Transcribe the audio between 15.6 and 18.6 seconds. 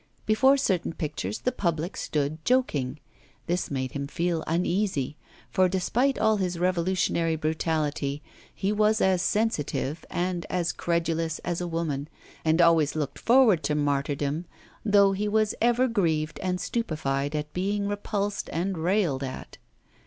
ever grieved and stupefied at being repulsed